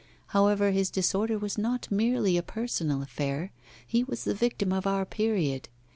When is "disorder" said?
0.89-1.37